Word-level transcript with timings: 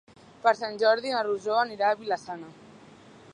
Per 0.45 0.53
Sant 0.59 0.79
Jordi 0.83 1.11
na 1.15 1.21
Rosó 1.27 1.59
anirà 1.65 1.91
a 1.93 1.99
Vila-sana. 2.01 2.51